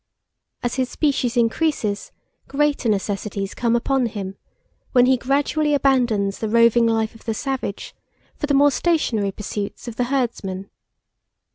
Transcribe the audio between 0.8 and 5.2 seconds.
species increases, greater necessities come upon him, when he